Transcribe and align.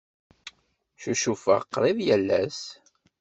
Ccucufeɣ 0.99 1.61
qrib 1.73 1.97
yal 2.07 2.27
ass. 2.41 2.61